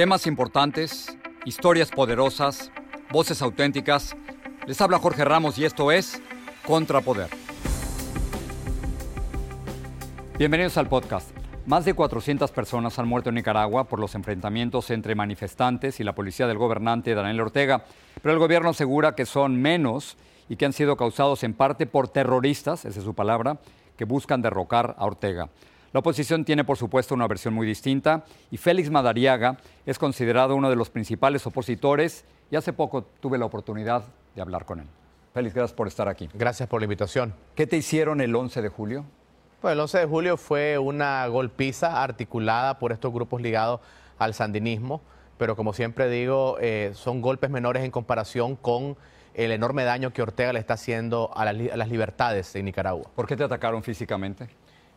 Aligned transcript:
Temas 0.00 0.26
importantes, 0.26 1.14
historias 1.44 1.90
poderosas, 1.90 2.72
voces 3.12 3.42
auténticas. 3.42 4.16
Les 4.66 4.80
habla 4.80 4.98
Jorge 4.98 5.26
Ramos 5.26 5.58
y 5.58 5.66
esto 5.66 5.92
es 5.92 6.22
Contrapoder. 6.66 7.28
Bienvenidos 10.38 10.78
al 10.78 10.88
podcast. 10.88 11.36
Más 11.66 11.84
de 11.84 11.92
400 11.92 12.50
personas 12.50 12.98
han 12.98 13.08
muerto 13.08 13.28
en 13.28 13.34
Nicaragua 13.34 13.88
por 13.88 13.98
los 13.98 14.14
enfrentamientos 14.14 14.90
entre 14.90 15.14
manifestantes 15.14 16.00
y 16.00 16.04
la 16.04 16.14
policía 16.14 16.46
del 16.46 16.56
gobernante 16.56 17.14
Daniel 17.14 17.42
Ortega, 17.42 17.84
pero 18.22 18.32
el 18.32 18.38
gobierno 18.38 18.70
asegura 18.70 19.14
que 19.14 19.26
son 19.26 19.60
menos 19.60 20.16
y 20.48 20.56
que 20.56 20.64
han 20.64 20.72
sido 20.72 20.96
causados 20.96 21.44
en 21.44 21.52
parte 21.52 21.84
por 21.84 22.08
terroristas, 22.08 22.86
esa 22.86 23.00
es 23.00 23.04
su 23.04 23.12
palabra, 23.12 23.58
que 23.98 24.06
buscan 24.06 24.40
derrocar 24.40 24.94
a 24.96 25.04
Ortega. 25.04 25.50
La 25.92 25.98
oposición 25.98 26.44
tiene, 26.44 26.62
por 26.62 26.76
supuesto, 26.76 27.16
una 27.16 27.26
versión 27.26 27.52
muy 27.52 27.66
distinta 27.66 28.24
y 28.52 28.58
Félix 28.58 28.90
Madariaga 28.90 29.56
es 29.84 29.98
considerado 29.98 30.54
uno 30.54 30.70
de 30.70 30.76
los 30.76 30.88
principales 30.88 31.44
opositores 31.48 32.24
y 32.48 32.54
hace 32.54 32.72
poco 32.72 33.02
tuve 33.02 33.38
la 33.38 33.46
oportunidad 33.46 34.04
de 34.36 34.42
hablar 34.42 34.64
con 34.64 34.78
él. 34.78 34.86
Félix, 35.34 35.52
gracias 35.52 35.76
por 35.76 35.88
estar 35.88 36.08
aquí. 36.08 36.28
Gracias 36.34 36.68
por 36.68 36.80
la 36.80 36.84
invitación. 36.84 37.34
¿Qué 37.56 37.66
te 37.66 37.76
hicieron 37.76 38.20
el 38.20 38.36
11 38.36 38.62
de 38.62 38.68
julio? 38.68 39.04
Pues 39.60 39.72
el 39.72 39.80
11 39.80 39.98
de 39.98 40.06
julio 40.06 40.36
fue 40.36 40.78
una 40.78 41.26
golpiza 41.26 42.02
articulada 42.02 42.78
por 42.78 42.92
estos 42.92 43.12
grupos 43.12 43.42
ligados 43.42 43.80
al 44.18 44.32
sandinismo, 44.32 45.00
pero 45.38 45.56
como 45.56 45.72
siempre 45.72 46.08
digo, 46.08 46.56
eh, 46.60 46.92
son 46.94 47.20
golpes 47.20 47.50
menores 47.50 47.82
en 47.82 47.90
comparación 47.90 48.54
con 48.54 48.96
el 49.34 49.50
enorme 49.50 49.82
daño 49.82 50.12
que 50.12 50.22
Ortega 50.22 50.52
le 50.52 50.60
está 50.60 50.74
haciendo 50.74 51.32
a 51.34 51.44
las, 51.44 51.72
a 51.72 51.76
las 51.76 51.88
libertades 51.88 52.54
en 52.54 52.64
Nicaragua. 52.66 53.10
¿Por 53.16 53.26
qué 53.26 53.36
te 53.36 53.42
atacaron 53.42 53.82
físicamente? 53.82 54.48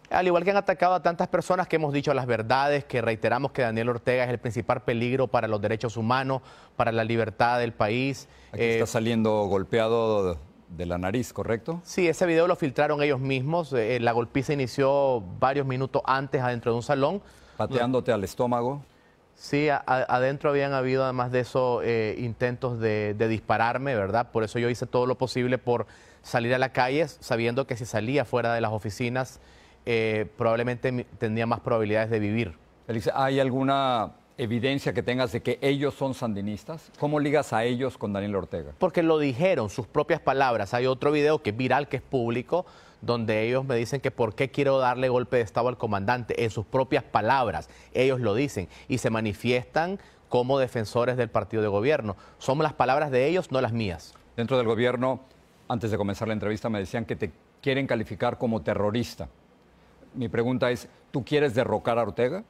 Al 0.09 0.27
igual 0.27 0.43
que 0.43 0.51
han 0.51 0.57
atacado 0.57 0.93
a 0.93 1.01
tantas 1.01 1.27
personas 1.27 1.67
que 1.67 1.77
hemos 1.77 1.93
dicho 1.93 2.13
las 2.13 2.25
verdades, 2.25 2.85
que 2.85 3.01
reiteramos 3.01 3.51
que 3.51 3.61
Daniel 3.61 3.89
Ortega 3.89 4.23
es 4.23 4.29
el 4.29 4.37
principal 4.37 4.83
peligro 4.83 5.27
para 5.27 5.47
los 5.47 5.61
derechos 5.61 5.97
humanos, 5.97 6.41
para 6.75 6.91
la 6.91 7.03
libertad 7.03 7.59
del 7.59 7.73
país. 7.73 8.27
Aquí 8.51 8.63
está 8.63 8.83
eh, 8.83 8.87
saliendo 8.87 9.45
golpeado 9.45 10.37
de 10.69 10.85
la 10.85 10.97
nariz, 10.97 11.33
¿correcto? 11.33 11.81
Sí, 11.83 12.07
ese 12.07 12.25
video 12.25 12.47
lo 12.47 12.55
filtraron 12.55 13.01
ellos 13.01 13.19
mismos. 13.19 13.73
Eh, 13.73 13.99
la 13.99 14.11
golpiza 14.11 14.53
inició 14.53 15.21
varios 15.39 15.65
minutos 15.65 16.01
antes 16.05 16.41
adentro 16.41 16.71
de 16.71 16.77
un 16.77 16.83
salón. 16.83 17.21
¿Pateándote 17.57 18.11
al 18.11 18.23
estómago? 18.23 18.83
Sí, 19.35 19.67
adentro 19.69 20.51
habían 20.51 20.73
habido 20.73 21.03
además 21.03 21.31
de 21.31 21.39
eso 21.39 21.81
eh, 21.83 22.15
intentos 22.19 22.79
de, 22.79 23.15
de, 23.15 23.27
dispararme, 23.27 23.95
¿verdad? 23.95 24.29
Por 24.31 24.43
eso 24.43 24.59
yo 24.59 24.69
hice 24.69 24.85
todo 24.85 25.07
lo 25.07 25.17
posible 25.17 25.57
por 25.57 25.87
salir 26.21 26.53
a 26.53 26.59
la 26.59 26.69
calle, 26.69 27.07
sabiendo 27.07 27.65
que 27.65 27.75
si 27.75 27.85
salía 27.85 28.25
fuera 28.25 28.53
de 28.53 28.61
las 28.61 28.71
oficinas 28.71 29.39
eh, 29.85 30.27
probablemente 30.37 31.05
tendría 31.17 31.45
más 31.45 31.59
probabilidades 31.59 32.09
de 32.09 32.19
vivir. 32.19 32.63
¿hay 33.13 33.39
alguna 33.39 34.13
evidencia 34.37 34.93
que 34.93 35.03
tengas 35.03 35.31
de 35.31 35.41
que 35.41 35.59
ellos 35.61 35.93
son 35.93 36.13
sandinistas? 36.13 36.91
¿Cómo 36.99 37.19
ligas 37.19 37.53
a 37.53 37.63
ellos 37.63 37.97
con 37.97 38.13
Daniel 38.13 38.35
Ortega? 38.35 38.73
Porque 38.77 39.03
lo 39.03 39.19
dijeron, 39.19 39.69
sus 39.69 39.87
propias 39.87 40.19
palabras. 40.19 40.73
Hay 40.73 40.85
otro 40.85 41.11
video 41.11 41.41
que 41.41 41.51
es 41.51 41.57
viral, 41.57 41.87
que 41.87 41.97
es 41.97 42.03
público, 42.03 42.65
donde 43.01 43.43
ellos 43.43 43.65
me 43.65 43.75
dicen 43.75 44.01
que 44.01 44.11
por 44.11 44.35
qué 44.35 44.49
quiero 44.51 44.79
darle 44.79 45.09
golpe 45.09 45.37
de 45.37 45.43
Estado 45.43 45.67
al 45.69 45.77
comandante. 45.77 46.43
En 46.43 46.49
sus 46.49 46.65
propias 46.65 47.03
palabras, 47.03 47.69
ellos 47.93 48.19
lo 48.19 48.33
dicen 48.33 48.67
y 48.87 48.97
se 48.97 49.09
manifiestan 49.09 49.99
como 50.29 50.57
defensores 50.57 51.15
del 51.15 51.29
partido 51.29 51.61
de 51.61 51.69
gobierno. 51.69 52.15
Son 52.37 52.57
las 52.59 52.73
palabras 52.73 53.11
de 53.11 53.27
ellos, 53.27 53.51
no 53.51 53.61
las 53.61 53.73
mías. 53.73 54.15
Dentro 54.35 54.57
del 54.57 54.65
gobierno, 54.65 55.19
antes 55.67 55.91
de 55.91 55.97
comenzar 55.97 56.27
la 56.27 56.33
entrevista, 56.33 56.69
me 56.69 56.79
decían 56.79 57.05
que 57.05 57.15
te 57.15 57.31
quieren 57.61 57.87
calificar 57.87 58.37
como 58.37 58.61
terrorista 58.61 59.29
mi 60.15 60.29
pregunta 60.29 60.71
es, 60.71 60.87
¿tú 61.11 61.23
quieres 61.23 61.53
derrocar 61.55 61.97
a 61.97 62.03
Ortega? 62.03 62.43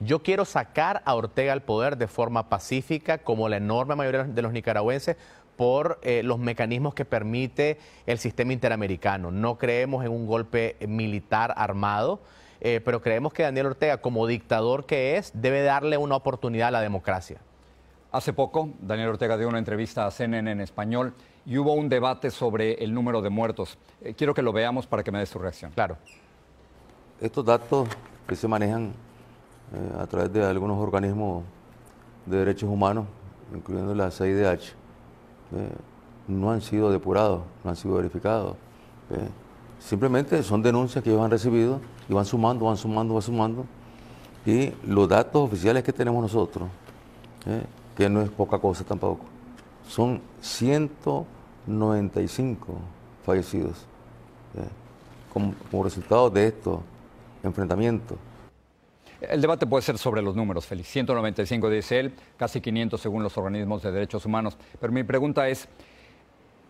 Yo 0.00 0.22
quiero 0.22 0.44
sacar 0.44 1.02
a 1.04 1.14
Ortega 1.14 1.52
al 1.52 1.62
poder 1.62 1.96
de 1.96 2.06
forma 2.06 2.48
pacífica, 2.48 3.18
como 3.18 3.48
la 3.48 3.56
enorme 3.56 3.96
mayoría 3.96 4.24
de 4.24 4.42
los 4.42 4.52
nicaragüenses, 4.52 5.16
por 5.56 5.98
eh, 6.02 6.22
los 6.22 6.38
mecanismos 6.38 6.94
que 6.94 7.04
permite 7.04 7.78
el 8.06 8.18
sistema 8.18 8.52
interamericano. 8.52 9.32
No 9.32 9.58
creemos 9.58 10.04
en 10.04 10.12
un 10.12 10.26
golpe 10.26 10.76
militar 10.86 11.52
armado, 11.56 12.20
eh, 12.60 12.80
pero 12.84 13.02
creemos 13.02 13.32
que 13.32 13.42
Daniel 13.42 13.66
Ortega, 13.66 13.96
como 13.96 14.28
dictador 14.28 14.86
que 14.86 15.16
es, 15.16 15.32
debe 15.34 15.62
darle 15.62 15.96
una 15.96 16.14
oportunidad 16.14 16.68
a 16.68 16.72
la 16.72 16.80
democracia. 16.80 17.38
Hace 18.12 18.32
poco, 18.32 18.70
Daniel 18.80 19.08
Ortega 19.08 19.36
dio 19.36 19.48
una 19.48 19.58
entrevista 19.58 20.06
a 20.06 20.12
CNN 20.12 20.52
en 20.52 20.60
español 20.60 21.12
y 21.44 21.58
hubo 21.58 21.72
un 21.72 21.88
debate 21.88 22.30
sobre 22.30 22.74
el 22.74 22.94
número 22.94 23.20
de 23.20 23.30
muertos. 23.30 23.78
Eh, 24.00 24.14
quiero 24.16 24.34
que 24.34 24.42
lo 24.42 24.52
veamos 24.52 24.86
para 24.86 25.02
que 25.02 25.10
me 25.10 25.18
des 25.18 25.30
tu 25.30 25.40
reacción. 25.40 25.72
Claro 25.72 25.96
estos 27.20 27.44
datos 27.44 27.88
que 28.26 28.36
se 28.36 28.46
manejan 28.46 28.92
eh, 29.74 30.00
a 30.00 30.06
través 30.06 30.32
de 30.32 30.44
algunos 30.44 30.78
organismos 30.78 31.42
de 32.26 32.38
derechos 32.38 32.70
humanos, 32.70 33.06
incluyendo 33.54 33.94
la 33.94 34.10
CIDH, 34.10 34.74
eh, 35.52 35.70
no 36.28 36.50
han 36.50 36.60
sido 36.60 36.90
depurados, 36.90 37.40
no 37.64 37.70
han 37.70 37.76
sido 37.76 37.94
verificados. 37.94 38.56
Eh. 39.10 39.28
Simplemente 39.80 40.42
son 40.42 40.62
denuncias 40.62 41.02
que 41.02 41.08
ellos 41.10 41.22
han 41.22 41.30
recibido 41.30 41.80
y 42.08 42.14
van 42.14 42.24
sumando, 42.24 42.66
van 42.66 42.76
sumando, 42.76 43.14
van 43.14 43.22
sumando. 43.22 43.64
Y 44.44 44.72
los 44.86 45.08
datos 45.08 45.42
oficiales 45.42 45.82
que 45.82 45.92
tenemos 45.92 46.22
nosotros, 46.22 46.68
que 47.96 48.08
no 48.08 48.22
es 48.22 48.30
poca 48.30 48.58
cosa 48.58 48.84
tampoco, 48.84 49.24
son 49.86 50.20
195 50.40 52.66
fallecidos 53.24 53.84
como 55.70 55.84
resultado 55.84 56.30
de 56.30 56.48
esto 56.48 56.82
enfrentamiento. 57.42 58.16
El 59.20 59.40
debate 59.40 59.66
puede 59.66 59.82
ser 59.82 59.98
sobre 59.98 60.22
los 60.22 60.36
números, 60.36 60.66
Félix. 60.66 60.88
195 60.90 61.70
dice 61.70 61.98
él, 61.98 62.12
casi 62.36 62.60
500 62.60 63.00
según 63.00 63.22
los 63.22 63.36
organismos 63.36 63.82
de 63.82 63.90
derechos 63.90 64.24
humanos. 64.24 64.56
Pero 64.80 64.92
mi 64.92 65.02
pregunta 65.02 65.48
es, 65.48 65.68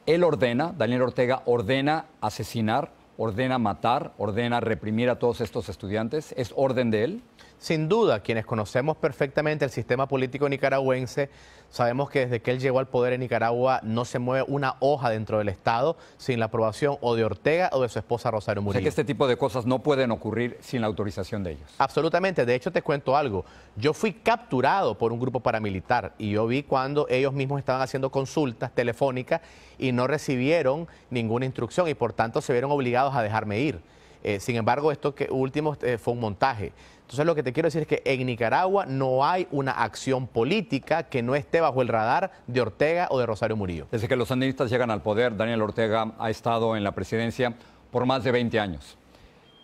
¿él 0.06 0.25
ordena, 0.25 0.73
Daniel 0.76 1.03
Ortega 1.03 1.43
ordena 1.44 2.06
asesinar, 2.23 2.91
ordena 3.19 3.59
matar, 3.59 4.12
ordena 4.17 4.61
reprimir 4.61 5.11
a 5.11 5.19
todos 5.19 5.43
estos 5.43 5.69
estudiantes? 5.69 6.32
¿Es 6.38 6.55
orden 6.56 6.91
de 6.91 7.05
él? 7.05 7.23
Sin 7.59 7.89
duda, 7.89 8.21
quienes 8.21 8.47
conocemos 8.47 8.97
perfectamente 8.97 9.65
el 9.65 9.73
sistema 9.73 10.07
político 10.07 10.49
nicaragüense, 10.49 11.29
sabemos 11.71 12.09
que 12.09 12.21
desde 12.21 12.41
que 12.41 12.53
él 12.53 12.61
llegó 12.61 12.79
al 12.79 12.87
poder 12.87 13.15
en 13.15 13.21
Nicaragua 13.21 13.81
no 13.83 14.05
se 14.05 14.21
mueve 14.21 14.45
una 14.47 14.77
hoja 14.79 15.11
dentro 15.11 15.39
del 15.39 15.49
Estado 15.49 15.97
sin 16.19 16.39
la 16.39 16.47
aprobación 16.47 16.99
o 17.01 17.17
de 17.17 17.25
Ortega 17.25 17.69
o 17.73 17.83
de 17.83 17.89
su 17.89 17.99
esposa 17.99 18.31
Rosario 18.31 18.63
Murillo. 18.63 18.81
O 18.81 18.83
que 18.83 18.89
este 18.89 19.05
tipo 19.05 19.27
de 19.27 19.37
cosas 19.37 19.67
no 19.67 19.81
pueden 19.81 20.13
ocurrir 20.13 20.57
sin 20.61 20.83
la 20.83 20.87
autorización 20.87 21.43
de 21.43 21.53
ellos. 21.53 21.69
Absolutamente. 21.79 22.47
De 22.47 22.55
hecho, 22.55 22.71
te 22.71 22.83
cuento 22.83 23.17
algo. 23.17 23.45
Yo 23.75 23.93
fui 23.93 24.13
capturado 24.13 24.97
por 24.97 25.13
un 25.13 25.19
grupo 25.19 25.41
paramilitar 25.41 26.15
y 26.17 26.31
yo 26.31 26.47
vi 26.47 26.63
cuando 26.63 27.09
ellos 27.09 27.33
mismos 27.33 27.59
estaban 27.59 27.83
haciendo 27.83 28.11
consultas 28.11 28.73
telefónicas 28.73 29.41
y 29.79 29.91
no 29.91 30.07
recibieron 30.07 30.87
ninguna 31.11 31.45
instrucción 31.45 31.89
y 31.89 31.95
por 31.95 32.13
tanto 32.13 32.41
se 32.41 32.53
vieron 32.53 32.71
obligados 32.71 33.17
a 33.17 33.23
dejarme 33.23 33.59
ir. 33.61 33.81
Eh, 34.23 34.41
sin 34.41 34.56
embargo, 34.56 34.93
esto 34.93 35.15
que 35.15 35.29
último 35.31 35.76
eh, 35.82 35.99
fue 35.99 36.15
un 36.15 36.20
montaje. 36.20 36.73
Entonces 37.09 37.25
lo 37.25 37.35
que 37.35 37.43
te 37.43 37.55
quiero 37.55 37.69
decir 37.69 37.82
es 37.82 37.88
que 37.88 38.03
en 38.05 38.26
Nicaragua 38.26 38.85
no 38.85 39.25
hay 39.25 39.49
una 39.50 39.73
acción 39.73 40.26
política 40.26 41.05
que 41.05 41.23
no 41.23 41.35
esté 41.35 41.61
bajo 41.62 41.81
el 41.81 41.88
radar 41.88 42.32
de 42.47 42.61
Ortega 42.61 43.09
o 43.11 43.19
de 43.19 43.25
Rosario 43.25 43.56
Murillo. 43.56 43.87
Desde 43.91 44.09
que 44.09 44.17
los 44.17 44.29
sandinistas 44.29 44.69
llegan 44.69 44.91
al 44.91 45.00
poder, 45.00 45.35
Daniel 45.35 45.62
Ortega 45.62 46.12
ha 46.19 46.29
estado 46.29 46.76
en 46.76 46.85
la 46.85 46.93
presidencia 46.93 47.55
por 47.91 48.05
más 48.05 48.25
de 48.25 48.32
20 48.32 48.61
años. 48.61 48.99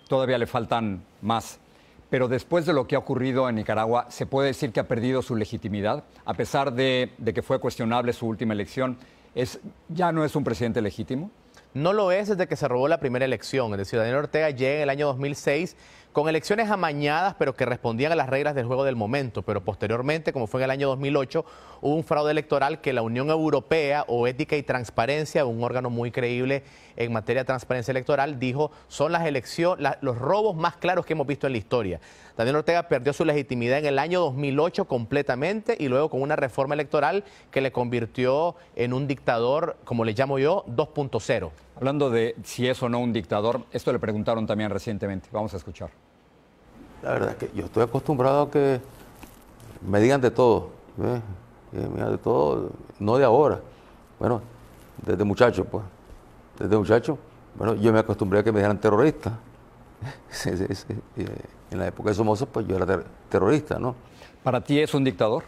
Todavía 0.09 0.39
le 0.39 0.47
faltan 0.47 1.05
más. 1.21 1.59
Pero 2.09 2.29
después 2.29 2.65
de 2.65 2.73
lo 2.73 2.87
que 2.87 2.95
ha 2.95 2.99
ocurrido 2.99 3.47
en 3.49 3.57
Nicaragua, 3.57 4.07
¿se 4.09 4.25
puede 4.25 4.49
decir 4.49 4.73
que 4.73 4.81
ha 4.81 4.89
perdido 4.89 5.21
su 5.21 5.37
legitimidad? 5.37 6.05
A 6.25 6.33
pesar 6.33 6.73
de, 6.73 7.13
de 7.19 7.35
que 7.35 7.43
fue 7.43 7.59
cuestionable 7.59 8.15
su 8.15 8.27
última 8.27 8.55
elección, 8.55 8.97
¿es, 9.35 9.61
¿ya 9.91 10.13
no 10.13 10.25
es 10.25 10.35
un 10.35 10.45
presidente 10.45 10.81
legítimo? 10.81 11.31
No 11.75 11.93
lo 11.93 12.13
es 12.13 12.29
desde 12.29 12.47
que 12.47 12.55
se 12.55 12.69
robó 12.69 12.87
la 12.87 13.01
primera 13.01 13.25
elección. 13.25 13.73
Es 13.73 13.79
decir, 13.79 13.99
Daniel 13.99 14.19
Ortega 14.19 14.51
llega 14.51 14.77
en 14.77 14.83
el 14.83 14.91
año 14.91 15.07
2006 15.09 15.77
con 16.15 16.29
elecciones 16.29 16.71
amañadas, 16.71 17.35
pero 17.37 17.57
que 17.57 17.67
respondían 17.67 18.13
a 18.13 18.15
las 18.15 18.29
reglas 18.29 18.55
del 18.55 18.67
juego 18.67 18.85
del 18.85 18.95
momento. 18.95 19.43
Pero 19.43 19.65
posteriormente, 19.65 20.33
como 20.33 20.47
fue 20.47 20.61
en 20.61 20.67
el 20.67 20.71
año 20.71 20.87
2008, 20.87 21.45
hubo 21.83 21.95
un 21.97 22.05
fraude 22.05 22.31
electoral 22.31 22.81
que 22.81 22.93
la 22.93 23.03
Unión 23.03 23.31
Europea 23.31 24.05
o 24.07 24.29
Ética 24.29 24.57
y 24.57 24.63
Transparencia, 24.63 25.45
un 25.45 25.65
órgano 25.65 25.91
muy 25.91 26.13
creíble 26.13 26.63
en 26.97 27.13
materia 27.13 27.43
de 27.43 27.47
transparencia 27.47 27.91
electoral, 27.91 28.39
dijo 28.39 28.71
son 28.87 29.11
las 29.11 29.27
elecciones, 29.27 29.97
los 30.03 30.17
robos 30.17 30.55
más 30.55 30.77
claros 30.77 31.05
que 31.05 31.15
hemos 31.15 31.27
visto 31.27 31.49
en 31.49 31.55
la 31.55 31.59
historia. 31.59 32.01
Daniel 32.37 32.57
Ortega 32.57 32.85
perdió 32.85 33.13
su 33.13 33.25
legitimidad 33.25 33.79
en 33.79 33.87
el 33.87 33.99
año 33.99 34.21
2008 34.21 34.85
completamente 34.85 35.77
y 35.77 35.89
luego 35.89 36.11
con 36.11 36.23
una 36.23 36.37
reforma 36.37 36.75
electoral 36.75 37.25
que 37.51 37.61
le 37.61 37.73
convirtió 37.73 38.55
en 38.77 38.93
un 38.93 39.09
dictador, 39.09 39.79
como 39.85 40.05
le 40.05 40.13
llamo 40.13 40.39
yo, 40.39 40.65
2.0. 40.69 41.51
Hablando 41.75 42.09
de 42.09 42.37
si 42.45 42.69
es 42.69 42.81
o 42.85 42.89
no 42.89 43.01
un 43.01 43.13
dictador, 43.13 43.67
esto 43.73 43.93
le 43.93 43.99
preguntaron 43.99 44.47
también 44.47 44.71
recientemente. 44.71 45.29
Vamos 45.33 45.55
a 45.55 45.57
escuchar. 45.57 46.04
La 47.05 47.13
verdad 47.13 47.31
es 47.33 47.37
que 47.37 47.51
yo 47.55 47.67
estoy 47.67 47.83
acostumbrado 47.83 48.43
a 48.43 48.51
que 48.51 48.81
me 49.87 50.01
digan 50.01 50.23
de 50.23 50.31
todo, 50.31 50.71
¿eh? 51.03 51.21
digan 51.71 52.11
de 52.11 52.17
todo, 52.17 52.71
no 52.99 53.19
de 53.19 53.25
ahora. 53.25 53.61
Bueno, 54.19 54.41
desde 55.05 55.23
muchacho, 55.23 55.67
pues. 55.67 55.85
Desde 56.59 56.79
muchacho, 56.79 57.19
bueno, 57.57 57.75
yo 57.75 57.93
me 57.93 57.99
acostumbré 57.99 58.39
a 58.39 58.43
que 58.43 58.51
me 58.51 58.61
dijeran 58.61 58.81
terrorista. 58.81 59.39
en 61.71 61.79
la 61.79 61.89
época 61.89 62.09
de 62.09 62.15
Somoza, 62.15 62.47
pues 62.47 62.67
yo 62.67 62.77
era 62.77 63.03
terrorista, 63.29 63.79
¿no? 63.79 63.95
¿Para 64.43 64.63
ti 64.63 64.81
es 64.81 64.95
un 64.95 65.05
dictador? 65.05 65.45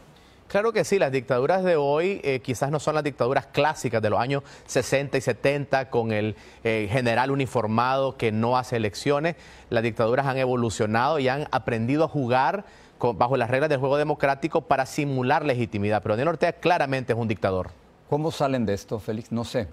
Claro 0.48 0.72
que 0.72 0.84
sí, 0.84 0.98
las 1.00 1.10
dictaduras 1.10 1.64
de 1.64 1.74
hoy 1.74 2.20
eh, 2.22 2.40
quizás 2.40 2.70
no 2.70 2.78
son 2.78 2.94
las 2.94 3.02
dictaduras 3.02 3.46
clásicas 3.46 4.00
de 4.00 4.10
los 4.10 4.20
años 4.20 4.44
60 4.66 5.18
y 5.18 5.20
70 5.20 5.90
con 5.90 6.12
el 6.12 6.36
eh, 6.62 6.88
general 6.90 7.32
uniformado 7.32 8.16
que 8.16 8.30
no 8.30 8.56
hace 8.56 8.76
elecciones. 8.76 9.34
Las 9.70 9.82
dictaduras 9.82 10.24
han 10.26 10.38
evolucionado 10.38 11.18
y 11.18 11.28
han 11.28 11.48
aprendido 11.50 12.04
a 12.04 12.08
jugar 12.08 12.64
bajo 13.00 13.36
las 13.36 13.50
reglas 13.50 13.68
del 13.68 13.80
juego 13.80 13.98
democrático 13.98 14.62
para 14.62 14.86
simular 14.86 15.44
legitimidad. 15.44 16.00
Pero 16.02 16.14
Daniel 16.14 16.28
Ortega 16.28 16.52
claramente 16.52 17.12
es 17.12 17.18
un 17.18 17.28
dictador. 17.28 17.70
¿Cómo 18.08 18.30
salen 18.30 18.64
de 18.64 18.74
esto, 18.74 19.00
Félix? 19.00 19.32
No 19.32 19.44
sé. 19.44 19.66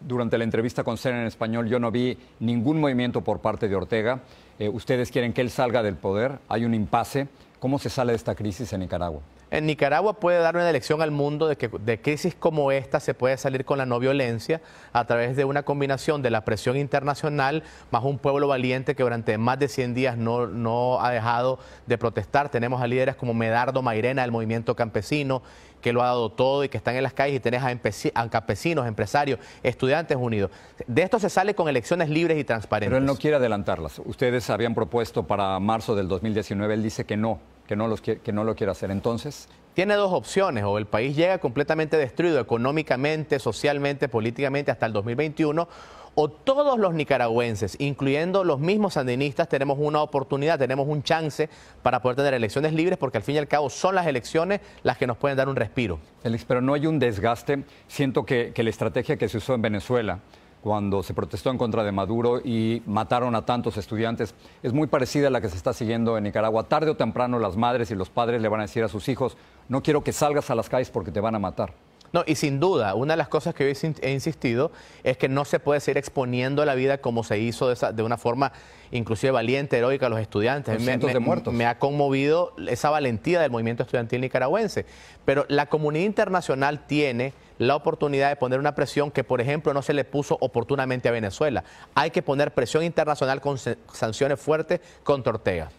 Durante 0.00 0.36
la 0.36 0.42
entrevista 0.42 0.82
con 0.82 0.98
CEN 0.98 1.14
en 1.14 1.26
español 1.28 1.68
yo 1.68 1.78
no 1.78 1.92
vi 1.92 2.18
ningún 2.40 2.80
movimiento 2.80 3.20
por 3.20 3.38
parte 3.38 3.68
de 3.68 3.76
Ortega. 3.76 4.20
Eh, 4.58 4.68
ustedes 4.68 5.12
quieren 5.12 5.32
que 5.32 5.40
él 5.40 5.50
salga 5.50 5.84
del 5.84 5.94
poder. 5.94 6.40
Hay 6.48 6.64
un 6.64 6.74
impasse. 6.74 7.28
¿Cómo 7.60 7.78
se 7.78 7.88
sale 7.90 8.12
de 8.12 8.16
esta 8.16 8.34
crisis 8.34 8.72
en 8.72 8.80
Nicaragua? 8.80 9.20
En 9.50 9.66
Nicaragua 9.66 10.14
puede 10.14 10.38
dar 10.38 10.54
una 10.54 10.68
elección 10.70 11.02
al 11.02 11.10
mundo 11.10 11.48
de 11.48 11.56
que 11.56 11.68
de 11.68 12.00
crisis 12.00 12.36
como 12.36 12.70
esta 12.70 13.00
se 13.00 13.14
puede 13.14 13.36
salir 13.36 13.64
con 13.64 13.78
la 13.78 13.86
no 13.86 13.98
violencia 13.98 14.60
a 14.92 15.04
través 15.06 15.34
de 15.34 15.44
una 15.44 15.64
combinación 15.64 16.22
de 16.22 16.30
la 16.30 16.44
presión 16.44 16.76
internacional 16.76 17.64
más 17.90 18.04
un 18.04 18.18
pueblo 18.18 18.46
valiente 18.46 18.94
que 18.94 19.02
durante 19.02 19.38
más 19.38 19.58
de 19.58 19.66
100 19.66 19.94
días 19.94 20.16
no, 20.16 20.46
no 20.46 21.00
ha 21.00 21.10
dejado 21.10 21.58
de 21.86 21.98
protestar. 21.98 22.48
Tenemos 22.48 22.80
a 22.80 22.86
líderes 22.86 23.16
como 23.16 23.34
Medardo 23.34 23.82
Mairena 23.82 24.22
del 24.22 24.30
movimiento 24.30 24.76
campesino 24.76 25.42
que 25.80 25.92
lo 25.92 26.02
ha 26.02 26.06
dado 26.06 26.30
todo 26.30 26.62
y 26.62 26.68
que 26.68 26.76
están 26.76 26.94
en 26.94 27.02
las 27.02 27.14
calles 27.14 27.36
y 27.36 27.40
tenés 27.40 27.62
a, 27.62 28.28
campesinos, 28.28 28.86
empresarios, 28.86 29.40
estudiantes 29.62 30.16
unidos. 30.16 30.50
De 30.86 31.02
esto 31.02 31.18
se 31.18 31.30
sale 31.30 31.54
con 31.54 31.68
elecciones 31.68 32.08
libres 32.08 32.38
y 32.38 32.44
transparentes. 32.44 32.90
Pero 32.90 32.98
él 32.98 33.06
no 33.06 33.16
quiere 33.16 33.36
adelantarlas. 33.36 34.00
Ustedes 34.04 34.48
habían 34.50 34.74
propuesto 34.74 35.26
para 35.26 35.58
marzo 35.58 35.96
del 35.96 36.06
2019, 36.06 36.74
él 36.74 36.82
dice 36.82 37.04
que 37.04 37.16
no 37.16 37.40
que 37.70 37.76
no, 37.76 37.86
los, 37.86 38.00
que 38.00 38.32
no 38.32 38.42
lo 38.42 38.56
quiere 38.56 38.72
hacer. 38.72 38.90
Entonces... 38.90 39.48
Tiene 39.74 39.94
dos 39.94 40.12
opciones, 40.12 40.64
o 40.64 40.76
el 40.76 40.86
país 40.86 41.14
llega 41.14 41.38
completamente 41.38 41.96
destruido 41.96 42.40
económicamente, 42.40 43.38
socialmente, 43.38 44.08
políticamente 44.08 44.72
hasta 44.72 44.86
el 44.86 44.92
2021, 44.92 45.68
o 46.16 46.28
todos 46.28 46.80
los 46.80 46.92
nicaragüenses, 46.94 47.76
incluyendo 47.78 48.42
los 48.42 48.58
mismos 48.58 48.94
sandinistas, 48.94 49.48
tenemos 49.48 49.78
una 49.80 50.02
oportunidad, 50.02 50.58
tenemos 50.58 50.88
un 50.88 51.04
chance 51.04 51.48
para 51.84 52.02
poder 52.02 52.16
tener 52.16 52.34
elecciones 52.34 52.72
libres, 52.72 52.98
porque 52.98 53.18
al 53.18 53.22
fin 53.22 53.36
y 53.36 53.38
al 53.38 53.46
cabo 53.46 53.70
son 53.70 53.94
las 53.94 54.08
elecciones 54.08 54.60
las 54.82 54.98
que 54.98 55.06
nos 55.06 55.16
pueden 55.16 55.36
dar 55.36 55.48
un 55.48 55.54
respiro. 55.54 56.00
Félix, 56.24 56.44
pero 56.44 56.60
no 56.60 56.74
hay 56.74 56.88
un 56.88 56.98
desgaste. 56.98 57.62
Siento 57.86 58.26
que, 58.26 58.50
que 58.52 58.64
la 58.64 58.70
estrategia 58.70 59.16
que 59.16 59.28
se 59.28 59.38
usó 59.38 59.54
en 59.54 59.62
Venezuela, 59.62 60.18
cuando 60.62 61.02
se 61.02 61.14
protestó 61.14 61.50
en 61.50 61.58
contra 61.58 61.84
de 61.84 61.92
Maduro 61.92 62.40
y 62.44 62.82
mataron 62.86 63.34
a 63.34 63.44
tantos 63.46 63.76
estudiantes, 63.76 64.34
es 64.62 64.72
muy 64.72 64.86
parecida 64.86 65.28
a 65.28 65.30
la 65.30 65.40
que 65.40 65.48
se 65.48 65.56
está 65.56 65.72
siguiendo 65.72 66.16
en 66.16 66.24
Nicaragua. 66.24 66.64
Tarde 66.64 66.90
o 66.90 66.96
temprano 66.96 67.38
las 67.38 67.56
madres 67.56 67.90
y 67.90 67.94
los 67.94 68.10
padres 68.10 68.42
le 68.42 68.48
van 68.48 68.60
a 68.60 68.64
decir 68.64 68.84
a 68.84 68.88
sus 68.88 69.08
hijos, 69.08 69.36
no 69.68 69.82
quiero 69.82 70.02
que 70.02 70.12
salgas 70.12 70.50
a 70.50 70.54
las 70.54 70.68
calles 70.68 70.90
porque 70.90 71.10
te 71.10 71.20
van 71.20 71.34
a 71.34 71.38
matar. 71.38 71.72
No, 72.12 72.24
y 72.26 72.34
sin 72.34 72.58
duda, 72.58 72.94
una 72.94 73.12
de 73.12 73.18
las 73.18 73.28
cosas 73.28 73.54
que 73.54 73.72
yo 73.72 73.88
he 74.02 74.10
insistido 74.10 74.72
es 75.04 75.16
que 75.16 75.28
no 75.28 75.44
se 75.44 75.60
puede 75.60 75.80
seguir 75.80 75.98
exponiendo 75.98 76.64
la 76.64 76.74
vida 76.74 76.98
como 76.98 77.22
se 77.22 77.38
hizo 77.38 77.68
de, 77.68 77.92
de 77.92 78.02
una 78.02 78.18
forma 78.18 78.52
inclusive 78.90 79.30
valiente, 79.30 79.78
heroica 79.78 80.06
a 80.06 80.08
los 80.08 80.20
estudiantes. 80.20 80.80
Me, 80.80 80.98
de 80.98 81.18
muertos. 81.20 81.54
me 81.54 81.66
ha 81.66 81.78
conmovido 81.78 82.52
esa 82.66 82.90
valentía 82.90 83.40
del 83.40 83.50
movimiento 83.50 83.82
estudiantil 83.82 84.20
nicaragüense. 84.20 84.86
Pero 85.24 85.44
la 85.48 85.66
comunidad 85.66 86.04
internacional 86.04 86.86
tiene 86.86 87.32
la 87.58 87.76
oportunidad 87.76 88.30
de 88.30 88.36
poner 88.36 88.58
una 88.58 88.74
presión 88.74 89.10
que, 89.10 89.22
por 89.22 89.40
ejemplo, 89.40 89.72
no 89.74 89.82
se 89.82 89.92
le 89.92 90.04
puso 90.04 90.36
oportunamente 90.40 91.08
a 91.08 91.12
Venezuela. 91.12 91.62
Hay 91.94 92.10
que 92.10 92.22
poner 92.22 92.52
presión 92.52 92.82
internacional 92.82 93.40
con 93.40 93.58
sanciones 93.58 94.40
fuertes 94.40 94.80
contra 95.04 95.34
Ortega. 95.34 95.70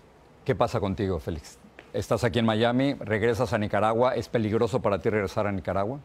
¿Qué 0.45 0.56
pasa 0.56 0.80
contigo, 0.80 1.19
Félix? 1.19 1.57
Estás 1.94 2.24
aquí 2.24 2.39
en 2.39 2.45
Miami, 2.45 2.94
regresas 2.94 3.51
a 3.51 3.57
Nicaragua. 3.57 4.16
¿Es 4.16 4.30
peligroso 4.30 4.81
para 4.81 5.00
ti 5.00 5.10
regresar 5.10 5.48
a 5.48 5.51
Nicaragua? 5.51 6.00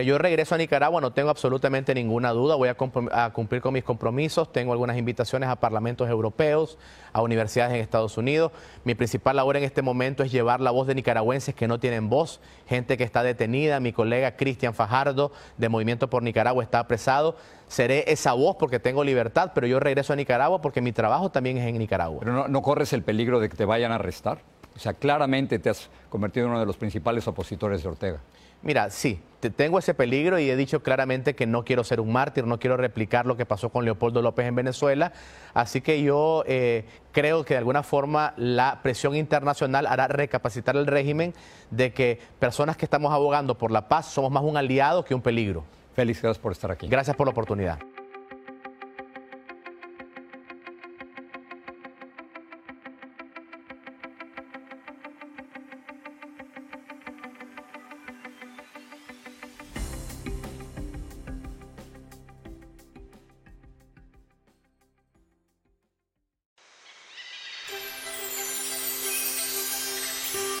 Yo 0.00 0.16
regreso 0.16 0.54
a 0.54 0.58
Nicaragua, 0.58 1.02
no 1.02 1.12
tengo 1.12 1.28
absolutamente 1.28 1.94
ninguna 1.94 2.30
duda, 2.30 2.54
voy 2.54 2.70
a, 2.70 2.74
cumplir 2.74 3.60
con 3.60 3.74
mis 3.74 3.84
compromisos, 3.84 4.50
tengo 4.50 4.72
algunas 4.72 4.96
invitaciones 4.96 5.50
a 5.50 5.56
parlamentos 5.56 6.08
europeos, 6.08 6.78
a 7.12 7.20
universidades 7.20 7.74
en 7.74 7.80
Estados 7.82 8.16
Unidos. 8.16 8.52
Mi 8.84 8.94
principal 8.94 9.36
labor 9.36 9.58
en 9.58 9.64
este 9.64 9.82
momento 9.82 10.22
es 10.22 10.32
llevar 10.32 10.62
la 10.62 10.70
voz 10.70 10.86
de 10.86 10.94
nicaragüenses 10.94 11.54
que 11.54 11.68
no 11.68 11.78
tienen 11.78 12.08
voz, 12.08 12.40
gente 12.66 12.96
que 12.96 13.04
está 13.04 13.22
detenida, 13.22 13.80
mi 13.80 13.92
colega 13.92 14.34
Cristian 14.34 14.72
Fajardo 14.72 15.30
de 15.58 15.68
Movimiento 15.68 16.08
por 16.08 16.22
Nicaragua 16.22 16.64
está 16.64 16.78
apresado. 16.78 17.36
Seré 17.68 18.10
esa 18.10 18.32
voz 18.32 18.56
porque 18.58 18.78
tengo 18.78 19.04
libertad, 19.04 19.52
pero 19.54 19.66
yo 19.66 19.78
regreso 19.78 20.14
a 20.14 20.16
Nicaragua 20.16 20.62
porque 20.62 20.80
mi 20.80 20.92
trabajo 20.92 21.30
también 21.30 21.58
es 21.58 21.68
en 21.68 21.76
Nicaragua. 21.76 22.20
Pero 22.20 22.32
no, 22.32 22.48
no 22.48 22.62
corres 22.62 22.94
el 22.94 23.02
peligro 23.02 23.40
de 23.40 23.50
que 23.50 23.56
te 23.58 23.66
vayan 23.66 23.92
a 23.92 23.96
arrestar. 23.96 24.38
O 24.74 24.78
sea, 24.78 24.94
claramente 24.94 25.58
te 25.58 25.70
has 25.70 25.88
convertido 26.08 26.46
en 26.46 26.52
uno 26.52 26.60
de 26.60 26.66
los 26.66 26.76
principales 26.76 27.26
opositores 27.26 27.82
de 27.82 27.88
Ortega. 27.88 28.20
Mira, 28.62 28.90
sí, 28.90 29.20
tengo 29.50 29.78
ese 29.80 29.92
peligro 29.92 30.38
y 30.38 30.48
he 30.48 30.54
dicho 30.54 30.82
claramente 30.84 31.34
que 31.34 31.46
no 31.46 31.64
quiero 31.64 31.82
ser 31.82 32.00
un 32.00 32.12
mártir, 32.12 32.46
no 32.46 32.60
quiero 32.60 32.76
replicar 32.76 33.26
lo 33.26 33.36
que 33.36 33.44
pasó 33.44 33.70
con 33.70 33.84
Leopoldo 33.84 34.22
López 34.22 34.46
en 34.46 34.54
Venezuela. 34.54 35.12
Así 35.52 35.80
que 35.80 36.00
yo 36.02 36.44
eh, 36.46 36.84
creo 37.10 37.44
que 37.44 37.54
de 37.54 37.58
alguna 37.58 37.82
forma 37.82 38.34
la 38.36 38.78
presión 38.82 39.16
internacional 39.16 39.86
hará 39.86 40.06
recapacitar 40.06 40.76
el 40.76 40.86
régimen 40.86 41.34
de 41.70 41.92
que 41.92 42.20
personas 42.38 42.76
que 42.76 42.84
estamos 42.84 43.12
abogando 43.12 43.58
por 43.58 43.72
la 43.72 43.88
paz 43.88 44.06
somos 44.06 44.30
más 44.30 44.44
un 44.44 44.56
aliado 44.56 45.04
que 45.04 45.14
un 45.14 45.22
peligro. 45.22 45.64
Feliz, 45.94 46.22
gracias 46.22 46.40
por 46.40 46.52
estar 46.52 46.70
aquí. 46.70 46.86
Gracias 46.86 47.16
por 47.16 47.26
la 47.26 47.32
oportunidad. 47.32 47.78